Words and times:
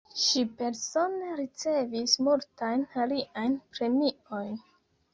Ŝi 0.19 0.41
persone 0.61 1.35
ricevis 1.41 2.17
multajn 2.31 2.89
aliajn 3.05 3.63
premiojn. 3.79 4.63